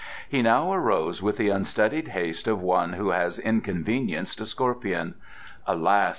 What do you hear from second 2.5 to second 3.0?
one